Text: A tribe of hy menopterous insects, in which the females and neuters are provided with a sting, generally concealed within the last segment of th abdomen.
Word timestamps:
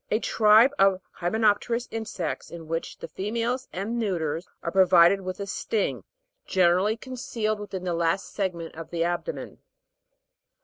A 0.09 0.17
tribe 0.17 0.71
of 0.79 0.99
hy 1.11 1.29
menopterous 1.29 1.87
insects, 1.91 2.49
in 2.49 2.67
which 2.67 2.97
the 2.97 3.07
females 3.07 3.67
and 3.71 3.99
neuters 3.99 4.47
are 4.63 4.71
provided 4.71 5.21
with 5.21 5.39
a 5.39 5.45
sting, 5.45 6.03
generally 6.47 6.97
concealed 6.97 7.59
within 7.59 7.83
the 7.83 7.93
last 7.93 8.33
segment 8.33 8.73
of 8.73 8.89
th 8.89 9.03
abdomen. 9.03 9.59